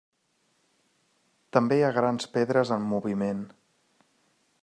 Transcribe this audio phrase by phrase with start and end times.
[1.57, 3.47] També hi ha grans pedres en moviment.